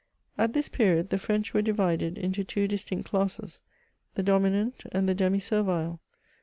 [0.35, 3.61] At this period, the French were divided into two dis tinct classes—
[4.15, 5.99] the dominant and the demi servile.